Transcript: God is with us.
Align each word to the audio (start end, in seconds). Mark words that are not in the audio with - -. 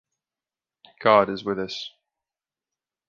God 0.99 1.29
is 1.29 1.43
with 1.43 1.59
us. 1.59 1.91